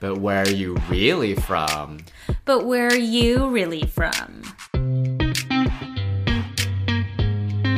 [0.00, 1.98] But where are you really from?
[2.44, 4.42] But where are you really from?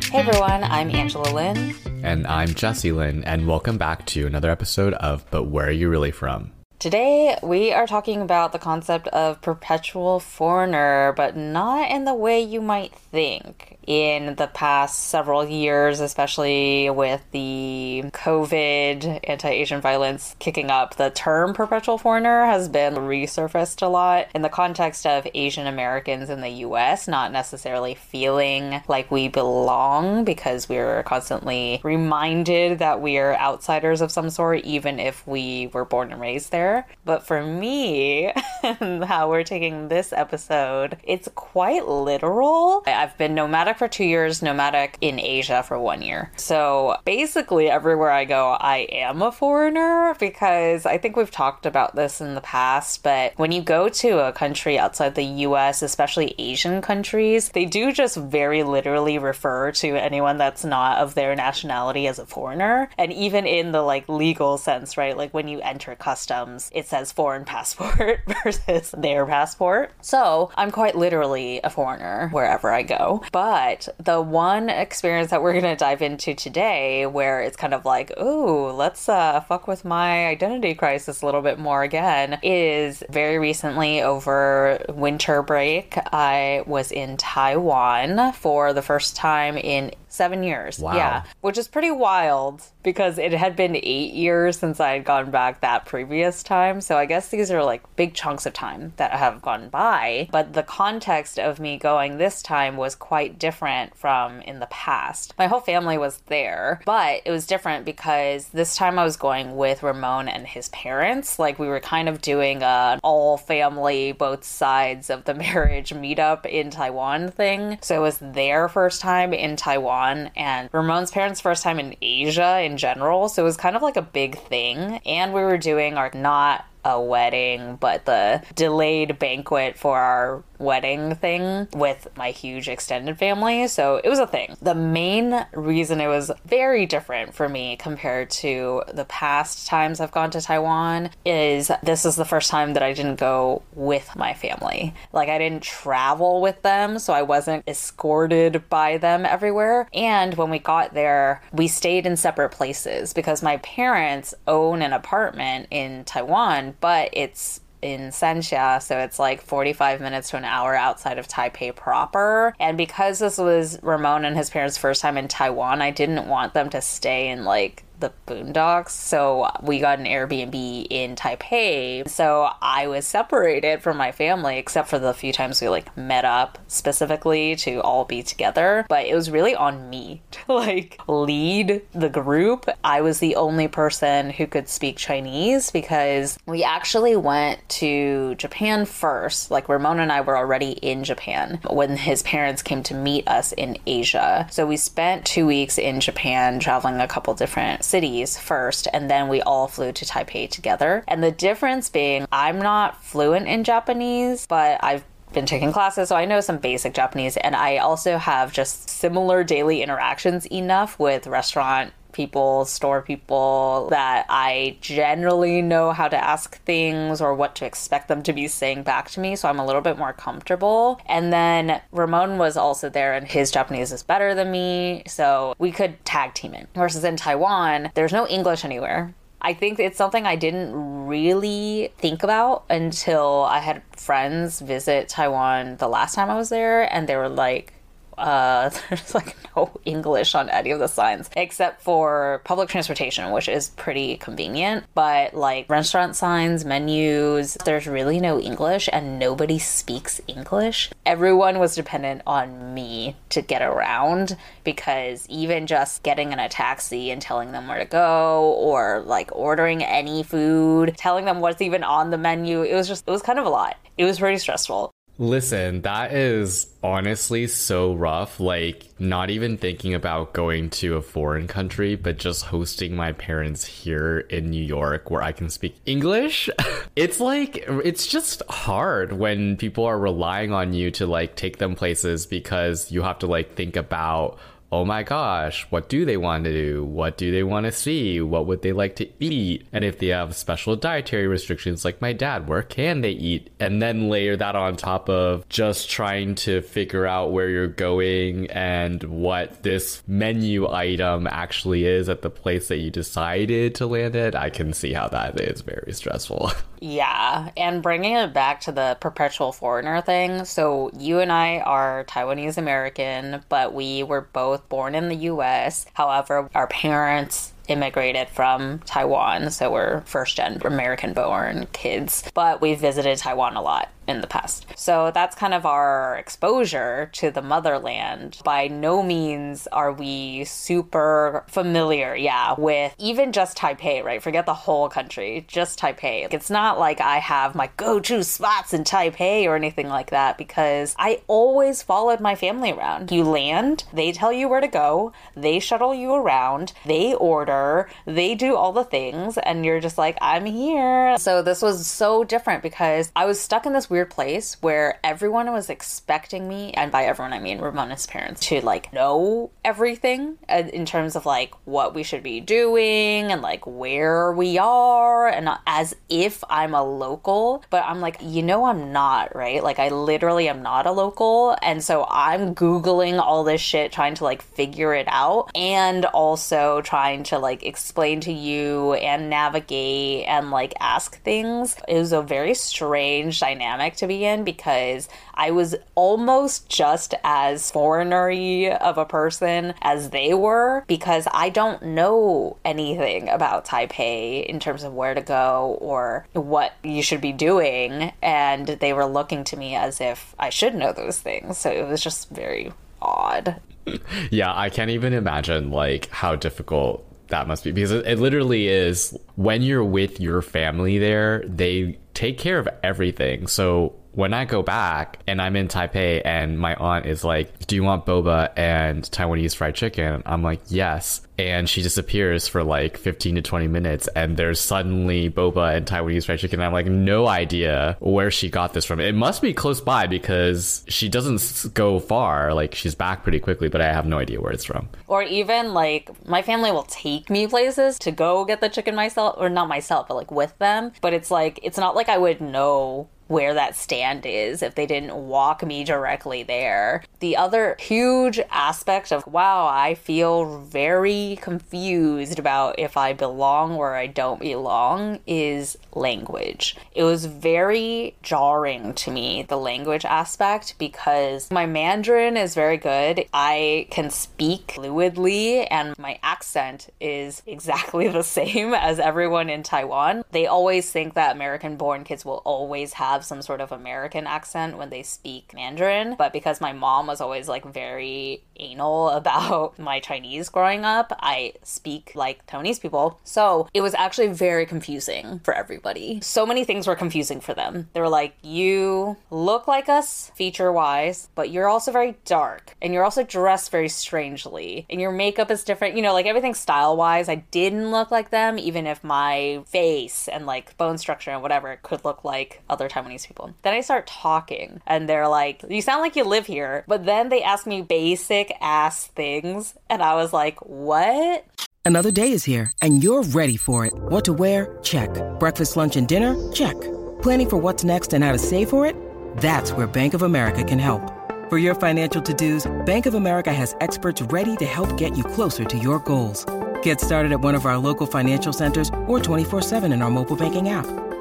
[0.04, 1.74] Hey everyone, I'm Angela Lynn.
[2.02, 5.88] And I'm Jesse Lynn, and welcome back to another episode of But Where Are You
[5.88, 6.52] Really From?
[6.78, 12.42] Today we are talking about the concept of perpetual foreigner, but not in the way
[12.42, 20.36] you might think in the past several years, especially with the COVID anti Asian violence
[20.38, 25.26] kicking up, the term perpetual foreigner has been resurfaced a lot in the context of
[25.34, 32.78] Asian Americans in the US not necessarily feeling like we belong because we're constantly reminded
[32.78, 36.86] that we are outsiders of some sort, even if we were born and raised there.
[37.04, 42.84] But for me, how we're taking this episode, it's quite literal.
[42.86, 46.30] I've been nomadic for two years, nomadic in Asia for one year.
[46.36, 51.96] So basically, everywhere I go, I am a foreigner because I think we've talked about
[51.96, 53.02] this in the past.
[53.02, 57.90] But when you go to a country outside the US, especially Asian countries, they do
[57.90, 62.90] just very literally refer to anyone that's not of their nationality as a foreigner.
[62.98, 65.16] And even in the like legal sense, right?
[65.16, 69.92] Like when you enter customs, it says foreign passport versus their passport.
[70.02, 73.22] So I'm quite literally a foreigner wherever I go.
[73.32, 77.74] But but the one experience that we're going to dive into today, where it's kind
[77.74, 82.38] of like, ooh, let's uh, fuck with my identity crisis a little bit more again,
[82.42, 85.94] is very recently over winter break.
[86.10, 90.78] I was in Taiwan for the first time in seven years.
[90.78, 90.94] Wow.
[90.94, 95.30] Yeah, which is pretty wild because it had been eight years since I had gone
[95.30, 96.80] back that previous time.
[96.80, 100.28] So I guess these are like big chunks of time that have gone by.
[100.32, 105.34] But the context of me going this time was quite different from in the past.
[105.38, 109.56] My whole family was there, but it was different because this time I was going
[109.56, 111.38] with Ramon and his parents.
[111.38, 116.46] Like we were kind of doing an all family, both sides of the marriage meetup
[116.46, 117.78] in Taiwan thing.
[117.82, 119.99] So it was their first time in Taiwan
[120.36, 123.28] and Ramon's parents' first time in Asia in general.
[123.28, 125.00] So it was kind of like a big thing.
[125.06, 131.14] And we were doing our not a wedding, but the delayed banquet for our wedding
[131.14, 133.66] thing with my huge extended family.
[133.66, 134.56] So it was a thing.
[134.60, 140.12] The main reason it was very different for me compared to the past times I've
[140.12, 144.34] gone to Taiwan is this is the first time that I didn't go with my
[144.34, 144.94] family.
[145.12, 149.88] Like I didn't travel with them, so I wasn't escorted by them everywhere.
[149.94, 154.92] And when we got there, we stayed in separate places because my parents own an
[154.92, 160.74] apartment in Taiwan but it's in Sanxia, so it's like 45 minutes to an hour
[160.74, 162.54] outside of Taipei proper.
[162.60, 166.54] And because this was Ramon and his parents' first time in Taiwan, I didn't want
[166.54, 168.90] them to stay in like the boondocks.
[168.90, 172.08] So we got an Airbnb in Taipei.
[172.08, 176.24] So I was separated from my family, except for the few times we like met
[176.24, 178.86] up specifically to all be together.
[178.88, 182.68] But it was really on me to like lead the group.
[182.82, 188.84] I was the only person who could speak Chinese because we actually went to Japan
[188.84, 189.50] first.
[189.50, 193.52] Like Ramon and I were already in Japan when his parents came to meet us
[193.52, 194.48] in Asia.
[194.50, 199.28] So we spent two weeks in Japan traveling a couple different cities first, and then
[199.28, 201.04] we all flew to Taipei together.
[201.08, 206.16] And the difference being, I'm not fluent in Japanese, but I've been taking classes, so
[206.16, 211.26] I know some basic Japanese, and I also have just similar daily interactions enough with
[211.26, 217.66] restaurant people, store people, that I generally know how to ask things or what to
[217.66, 219.36] expect them to be saying back to me.
[219.36, 221.00] So I'm a little bit more comfortable.
[221.06, 225.02] And then Ramon was also there, and his Japanese is better than me.
[225.06, 226.68] So we could tag team it.
[226.74, 229.14] Versus in Taiwan, there's no English anywhere.
[229.42, 235.78] I think it's something I didn't really think about until I had friends visit Taiwan
[235.78, 237.72] the last time I was there, and they were like,
[238.20, 243.48] uh, there's like no English on any of the signs except for public transportation, which
[243.48, 244.84] is pretty convenient.
[244.94, 250.90] But like restaurant signs, menus, there's really no English and nobody speaks English.
[251.06, 257.10] Everyone was dependent on me to get around because even just getting in a taxi
[257.10, 261.82] and telling them where to go or like ordering any food, telling them what's even
[261.82, 263.76] on the menu, it was just, it was kind of a lot.
[263.96, 264.90] It was pretty stressful.
[265.20, 268.40] Listen, that is honestly so rough.
[268.40, 273.66] Like, not even thinking about going to a foreign country, but just hosting my parents
[273.66, 276.48] here in New York where I can speak English.
[276.96, 281.74] it's like, it's just hard when people are relying on you to like take them
[281.74, 284.38] places because you have to like think about
[284.72, 286.84] oh my gosh, what do they want to do?
[286.84, 288.20] What do they want to see?
[288.20, 289.66] What would they like to eat?
[289.72, 293.50] And if they have special dietary restrictions like my dad, where can they eat?
[293.58, 298.48] And then layer that on top of just trying to figure out where you're going
[298.50, 304.14] and what this menu item actually is at the place that you decided to land
[304.14, 304.36] at.
[304.36, 306.52] I can see how that is very stressful.
[306.82, 310.46] Yeah, and bringing it back to the perpetual foreigner thing.
[310.46, 315.86] So, you and I are Taiwanese American, but we were both born in the US.
[315.94, 322.80] However, our parents immigrated from Taiwan, so we're first gen American born kids, but we've
[322.80, 324.66] visited Taiwan a lot in the past.
[324.76, 328.38] So that's kind of our exposure to the motherland.
[328.44, 334.22] By no means are we super familiar, yeah, with even just Taipei, right?
[334.22, 336.32] Forget the whole country, just Taipei.
[336.32, 340.36] It's not like I have my go to spots in Taipei or anything like that
[340.36, 343.12] because I always followed my family around.
[343.12, 348.34] You land, they tell you where to go, they shuttle you around, they order, they
[348.34, 351.16] do all the things, and you're just like, I'm here.
[351.18, 355.52] So this was so different because I was stuck in this weird place where everyone
[355.52, 360.86] was expecting me, and by everyone I mean Ramon's parents, to like know everything in
[360.86, 365.94] terms of like what we should be doing and like where we are, and as
[366.08, 367.64] if I'm a local.
[367.70, 369.62] But I'm like, you know, I'm not, right?
[369.62, 371.56] Like, I literally am not a local.
[371.62, 376.80] And so I'm Googling all this shit, trying to like figure it out, and also
[376.82, 381.76] trying to like explain to you and navigate and like ask things.
[381.88, 387.70] It was a very strange dynamic to be in because I was almost just as
[387.70, 394.60] foreignery of a person as they were because I don't know anything about Taipei in
[394.60, 398.12] terms of where to go or what you should be doing.
[398.22, 401.58] And they were looking to me as if I should know those things.
[401.58, 403.60] So it was just very odd.
[404.30, 408.68] yeah, I can't even imagine like how difficult that must be because it, it, literally
[408.68, 413.46] is when you're with your family there, they take care of everything.
[413.46, 417.76] So when I go back and I'm in Taipei and my aunt is like, Do
[417.76, 420.22] you want boba and Taiwanese fried chicken?
[420.26, 421.22] I'm like, Yes.
[421.38, 426.26] And she disappears for like 15 to 20 minutes and there's suddenly boba and Taiwanese
[426.26, 426.60] fried chicken.
[426.60, 429.00] I'm like, no idea where she got this from.
[429.00, 432.52] It must be close by because she doesn't go far.
[432.52, 434.88] Like she's back pretty quickly, but I have no idea where it's from.
[435.06, 439.36] Or even like my family will take me places to go get the chicken myself,
[439.38, 440.92] or not myself, but like with them.
[441.00, 444.86] But it's like, it's not like I would know where that stand is if they
[444.86, 447.00] didn't walk me directly there.
[447.20, 453.94] The other huge aspect of, wow, I feel very confused about if I belong or
[453.94, 456.76] I don't belong is language.
[456.92, 463.26] It was very jarring to me, the language aspect, because my Mandarin is very good.
[463.32, 470.24] I can speak fluidly, and my accent is exactly the same as everyone in Taiwan.
[470.32, 474.26] They always think that American born kids will always have have some sort of American
[474.26, 479.78] accent when they speak Mandarin, but because my mom was always like very anal about
[479.78, 483.20] my Chinese growing up, I speak like Taiwanese people.
[483.24, 486.20] So it was actually very confusing for everybody.
[486.22, 487.88] So many things were confusing for them.
[487.92, 492.94] They were like, You look like us feature wise, but you're also very dark and
[492.94, 495.96] you're also dressed very strangely and your makeup is different.
[495.96, 500.26] You know, like everything style wise, I didn't look like them, even if my face
[500.28, 503.54] and like bone structure and whatever could look like other Taiwanese Taiwanese people.
[503.62, 506.84] Then I start talking and they're like, You sound like you live here.
[506.86, 509.74] But then they ask me basic ass things.
[509.88, 511.44] And I was like, What?
[511.84, 513.92] Another day is here and you're ready for it.
[513.94, 514.78] What to wear?
[514.82, 515.10] Check.
[515.38, 516.34] Breakfast, lunch, and dinner?
[516.52, 516.80] Check.
[517.22, 518.96] Planning for what's next and how to save for it?
[519.38, 521.02] That's where Bank of America can help.
[521.48, 525.24] For your financial to dos, Bank of America has experts ready to help get you
[525.24, 526.46] closer to your goals.
[526.82, 530.36] Get started at one of our local financial centers or 24 7 in our mobile
[530.36, 530.86] banking app.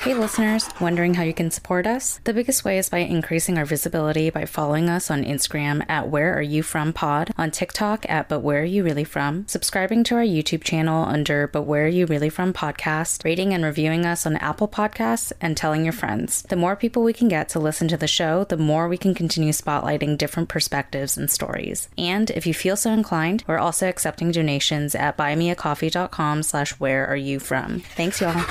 [0.00, 2.20] Hey listeners, wondering how you can support us?
[2.24, 6.34] The biggest way is by increasing our visibility by following us on Instagram at Where
[6.38, 10.14] Are You From Pod, on TikTok at But Where Are You Really From, subscribing to
[10.14, 14.24] our YouTube channel under But Where Are You Really From Podcast, rating and reviewing us
[14.24, 16.44] on Apple Podcasts, and telling your friends.
[16.48, 19.14] The more people we can get to listen to the show, the more we can
[19.14, 21.90] continue spotlighting different perspectives and stories.
[21.98, 27.16] And if you feel so inclined, we're also accepting donations at buymeacoffee.com slash where are
[27.16, 27.80] you from.
[27.80, 28.42] Thanks y'all.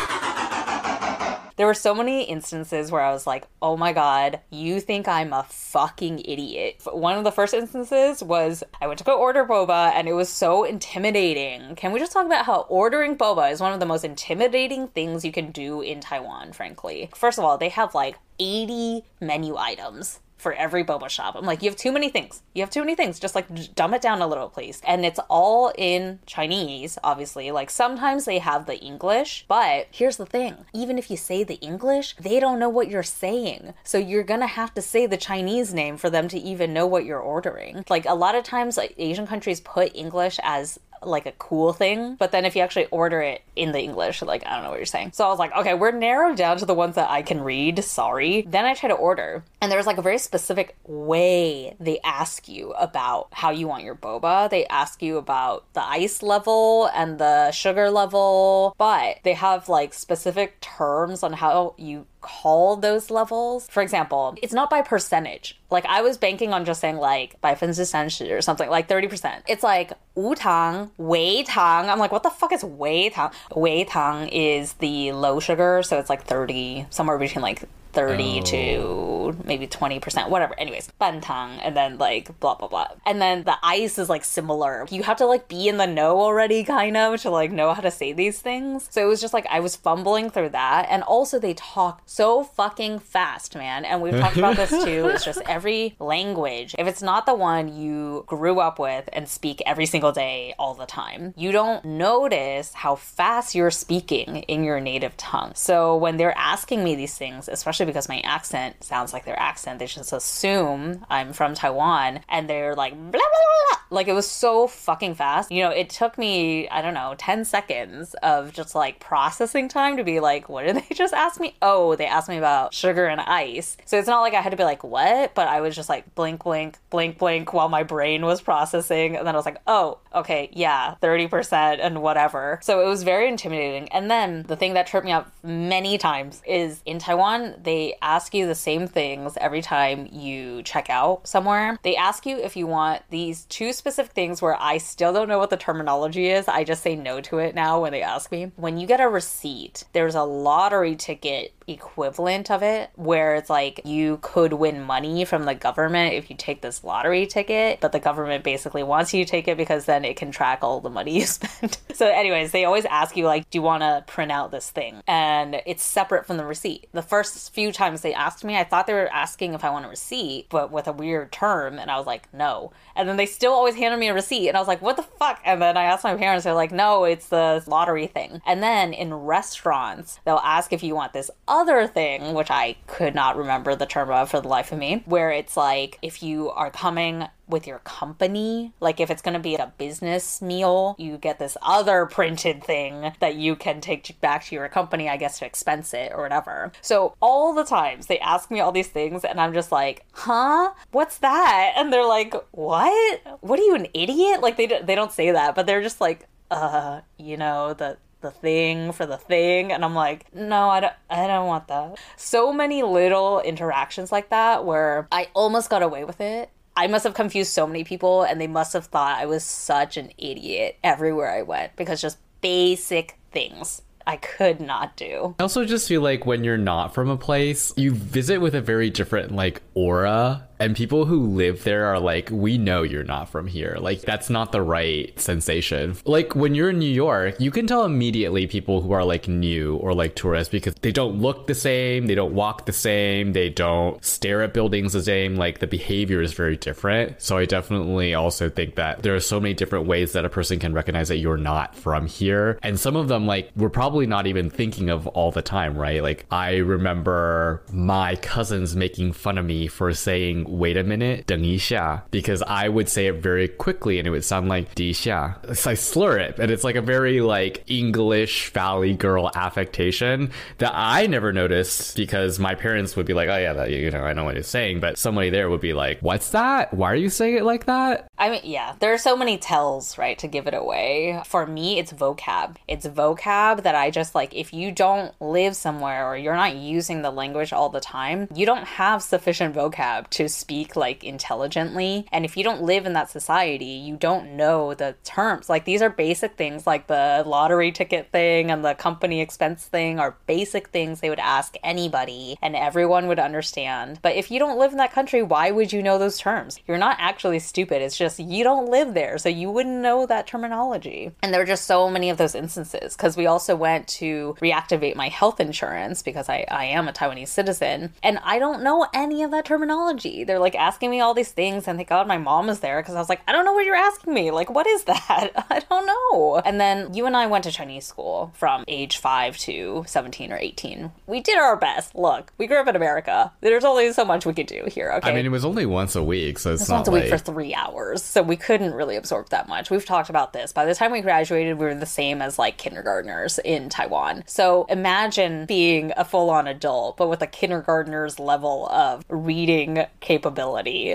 [1.59, 5.33] There were so many instances where I was like, oh my god, you think I'm
[5.33, 6.81] a fucking idiot.
[6.89, 10.29] One of the first instances was I went to go order boba and it was
[10.29, 11.75] so intimidating.
[11.75, 15.25] Can we just talk about how ordering boba is one of the most intimidating things
[15.25, 17.09] you can do in Taiwan, frankly?
[17.13, 21.35] First of all, they have like 80 menu items for every boba shop.
[21.35, 22.41] I'm like, you have too many things.
[22.55, 23.19] You have too many things.
[23.19, 24.81] Just like dumb it down a little, please.
[24.87, 27.51] And it's all in Chinese, obviously.
[27.51, 31.55] Like sometimes they have the English, but here's the thing even if you say the
[31.55, 33.73] English, they don't know what you're saying.
[33.83, 37.05] So you're gonna have to say the Chinese name for them to even know what
[37.05, 37.83] you're ordering.
[37.89, 42.15] Like a lot of times, like, Asian countries put English as like a cool thing.
[42.15, 44.79] But then if you actually order it in the English, like I don't know what
[44.79, 45.11] you're saying.
[45.13, 47.83] So I was like, okay, we're narrowed down to the ones that I can read.
[47.83, 48.43] Sorry.
[48.47, 52.71] Then I try to order, and there's like a very specific way they ask you
[52.73, 54.49] about how you want your boba.
[54.49, 59.93] They ask you about the ice level and the sugar level, but they have like
[59.93, 63.67] specific terms on how you call those levels.
[63.69, 65.59] For example, it's not by percentage.
[65.69, 69.41] Like I was banking on just saying like by percentage or something like 30%.
[69.47, 71.89] It's like 无糖, wei tang.
[71.89, 73.31] I'm like, what the fuck is wei tang?
[73.55, 79.37] Wei tang is the low sugar, so it's like 30, somewhere between like 30 to
[79.43, 80.57] maybe 20%, whatever.
[80.59, 82.87] Anyways, bantang, and then like blah, blah, blah.
[83.05, 84.85] And then the ice is like similar.
[84.89, 87.81] You have to like be in the know already, kind of, to like know how
[87.81, 88.87] to say these things.
[88.91, 90.87] So it was just like I was fumbling through that.
[90.89, 93.85] And also, they talk so fucking fast, man.
[93.85, 95.07] And we've talked about this too.
[95.07, 99.61] It's just every language, if it's not the one you grew up with and speak
[99.65, 104.79] every single day all the time, you don't notice how fast you're speaking in your
[104.79, 105.51] native tongue.
[105.55, 109.79] So when they're asking me these things, especially because my accent sounds like their accent,
[109.79, 113.78] they just assume I'm from Taiwan and they're like, blah, blah, blah, blah.
[113.89, 115.51] Like it was so fucking fast.
[115.51, 119.97] You know, it took me, I don't know, 10 seconds of just like processing time
[119.97, 121.55] to be like, what did they just ask me?
[121.61, 123.77] Oh, they asked me about sugar and ice.
[123.85, 125.33] So it's not like I had to be like, what?
[125.35, 129.15] But I was just like, blink, blink, blink, blink while my brain was processing.
[129.15, 132.59] And then I was like, oh, okay, yeah, 30% and whatever.
[132.61, 133.89] So it was very intimidating.
[133.89, 138.33] And then the thing that tripped me up many times is in Taiwan, they ask
[138.33, 141.77] you the same things every time you check out somewhere.
[141.83, 145.39] They ask you if you want these two specific things where I still don't know
[145.39, 146.47] what the terminology is.
[146.47, 148.51] I just say no to it now when they ask me.
[148.55, 153.81] When you get a receipt, there's a lottery ticket equivalent of it where it's like
[153.85, 157.99] you could win money from the government if you take this lottery ticket, but the
[157.99, 161.13] government basically wants you to take it because then it can track all the money
[161.19, 161.77] you spend.
[161.93, 165.01] so, anyways, they always ask you, like, do you want to print out this thing?
[165.07, 166.89] And it's separate from the receipt.
[166.91, 169.85] The first few times they asked me, I thought they were asking if I want
[169.85, 171.77] a receipt, but with a weird term.
[171.79, 172.71] And I was like, no.
[172.95, 174.47] And then they still always handed me a receipt.
[174.47, 175.41] And I was like, what the fuck?
[175.45, 178.41] And then I asked my parents, they're like, no, it's the lottery thing.
[178.45, 183.15] And then in restaurants, they'll ask if you want this other thing, which I could
[183.15, 186.49] not remember the term of for the life of me, where it's like if you
[186.51, 191.17] are coming with your company, like if it's going to be a business meal, you
[191.17, 195.39] get this other printed thing that you can take back to your company, I guess,
[195.39, 196.71] to expense it or whatever.
[196.81, 200.71] So all the times they ask me all these things, and I'm just like, huh?
[200.91, 201.73] What's that?
[201.75, 203.21] And they're like, what?
[203.41, 204.41] What are you, an idiot?
[204.41, 208.31] Like they, they don't say that, but they're just like, uh, you know, the the
[208.31, 212.51] thing for the thing and I'm like, "No, I don't I don't want that." So
[212.51, 216.49] many little interactions like that where I almost got away with it.
[216.75, 219.97] I must have confused so many people and they must have thought I was such
[219.97, 225.35] an idiot everywhere I went because just basic things I could not do.
[225.39, 228.61] I also just feel like when you're not from a place, you visit with a
[228.61, 233.29] very different like aura and people who live there are like, we know you're not
[233.29, 233.77] from here.
[233.79, 235.95] Like, that's not the right sensation.
[236.05, 239.77] Like, when you're in New York, you can tell immediately people who are like new
[239.77, 243.49] or like tourists because they don't look the same, they don't walk the same, they
[243.49, 245.35] don't stare at buildings the same.
[245.35, 247.21] Like, the behavior is very different.
[247.21, 250.59] So, I definitely also think that there are so many different ways that a person
[250.59, 252.59] can recognize that you're not from here.
[252.63, 256.03] And some of them, like, we're probably not even thinking of all the time, right?
[256.03, 262.04] Like, I remember my cousins making fun of me for saying, wait a minute, 等一下,
[262.10, 265.36] because I would say it very quickly and it would sound like 底下.
[265.54, 270.72] So I slur it, and it's like a very like English Valley girl affectation that
[270.74, 274.12] I never noticed because my parents would be like, oh yeah, that, you know, I
[274.12, 276.72] know what you're saying, but somebody there would be like, what's that?
[276.74, 278.08] Why are you saying it like that?
[278.18, 281.20] I mean, yeah, there are so many tells, right, to give it away.
[281.26, 282.56] For me, it's vocab.
[282.68, 287.02] It's vocab that I just like, if you don't live somewhere or you're not using
[287.02, 292.07] the language all the time, you don't have sufficient vocab to speak like intelligently.
[292.11, 295.49] And if you don't live in that society, you don't know the terms.
[295.49, 299.99] Like these are basic things like the lottery ticket thing and the company expense thing
[299.99, 303.99] are basic things they would ask anybody and everyone would understand.
[304.01, 306.59] But if you don't live in that country, why would you know those terms?
[306.67, 307.81] You're not actually stupid.
[307.81, 311.11] It's just you don't live there, so you wouldn't know that terminology.
[311.21, 314.95] And there are just so many of those instances because we also went to reactivate
[314.95, 319.23] my health insurance because I, I am a Taiwanese citizen and I don't know any
[319.23, 320.23] of that terminology.
[320.29, 322.93] They're like asking me all these things, and thank God my mom was there because
[322.93, 324.29] I was like, I don't know what you're asking me.
[324.29, 325.31] Like, what is that?
[325.49, 326.39] I don't know.
[326.45, 330.37] And then you and I went to Chinese school from age five to 17 or
[330.37, 330.91] 18.
[331.07, 331.95] We did our best.
[331.95, 333.31] Look, we grew up in America.
[333.41, 334.91] There's only so much we could do here.
[334.97, 335.09] Okay.
[335.09, 337.03] I mean, it was only once a week, so it's, It's not once a like
[337.05, 339.71] week for three hours, so we couldn't really absorb that much.
[339.71, 340.53] We've talked about this.
[340.53, 344.25] By the time we graduated, we were the same as like kindergartners in Taiwan.
[344.27, 350.18] So imagine being a full on adult, but with a kindergartner's level of reading capability,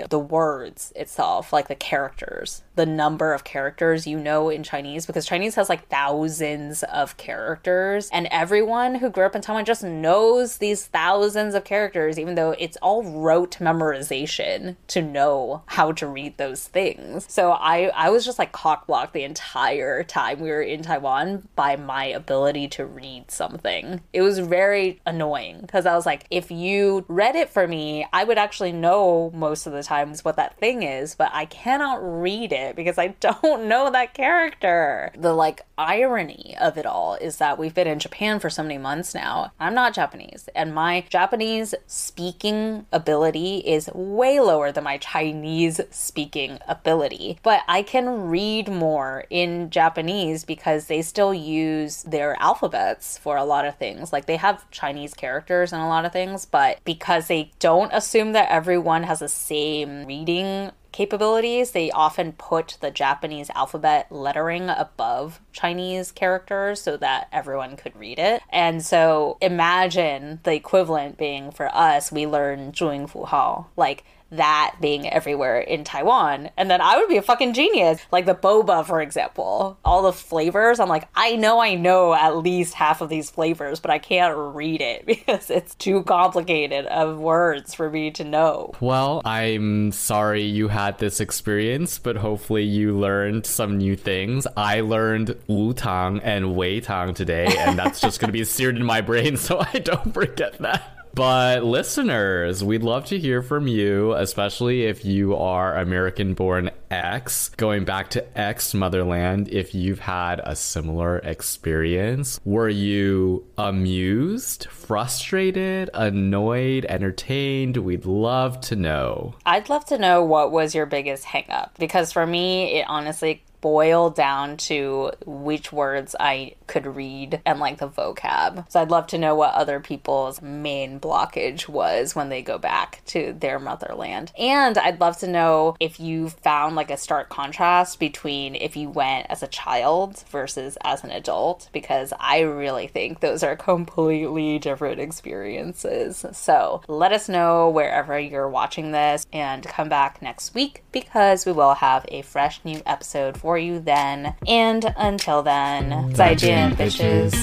[0.09, 5.25] the words itself, like the characters, the number of characters you know in Chinese, because
[5.25, 10.57] Chinese has like thousands of characters, and everyone who grew up in Taiwan just knows
[10.57, 16.37] these thousands of characters, even though it's all rote memorization to know how to read
[16.37, 17.25] those things.
[17.29, 21.47] So I, I was just like cock blocked the entire time we were in Taiwan
[21.55, 24.01] by my ability to read something.
[24.13, 28.23] It was very annoying because I was like, if you read it for me, I
[28.23, 32.51] would actually know most of the times what that thing is, but I cannot read
[32.51, 35.11] it because I don't know that character.
[35.17, 38.77] The like irony of it all is that we've been in Japan for so many
[38.77, 39.51] months now.
[39.59, 46.59] I'm not Japanese, and my Japanese speaking ability is way lower than my Chinese speaking
[46.67, 47.39] ability.
[47.43, 53.45] But I can read more in Japanese because they still use their alphabets for a
[53.45, 54.13] lot of things.
[54.13, 58.31] Like they have Chinese characters and a lot of things, but because they don't assume
[58.33, 65.41] that everyone has the same reading capabilities, they often put the Japanese alphabet lettering above
[65.51, 68.41] Chinese characters so that everyone could read it.
[68.49, 74.75] And so imagine the equivalent being for us, we learn Zhuyin Fu Hao, like that
[74.81, 76.49] being everywhere in Taiwan.
[76.57, 78.01] And then I would be a fucking genius.
[78.11, 79.77] Like the boba, for example.
[79.85, 83.79] All the flavors, I'm like, I know I know at least half of these flavors,
[83.79, 88.73] but I can't read it because it's too complicated of words for me to know.
[88.79, 94.47] Well, I'm sorry you had this experience, but hopefully you learned some new things.
[94.57, 98.75] I learned Wu Tang and Wei Tang today, and that's just going to be seared
[98.75, 100.94] in my brain so I don't forget that.
[101.15, 107.47] But listeners, we'd love to hear from you, especially if you are American born X,
[107.55, 112.41] going back to X motherland, if you've had a similar experience.
[112.43, 117.77] Were you amused, frustrated, annoyed, entertained?
[117.77, 119.35] We'd love to know.
[119.45, 124.13] I'd love to know what was your biggest hangup because for me, it honestly boiled
[124.13, 128.69] down to which words I could read and like the vocab.
[128.71, 133.01] So I'd love to know what other people's main blockage was when they go back
[133.07, 134.31] to their motherland.
[134.37, 138.87] And I'd love to know if you found like a stark contrast between if you
[138.87, 144.59] went as a child versus as an adult, because I really think those are completely
[144.59, 146.23] different experiences.
[146.33, 151.51] So let us know wherever you're watching this and come back next week because we
[151.51, 154.35] will have a fresh new episode for you then.
[154.47, 157.33] And until then, 再见, bitches.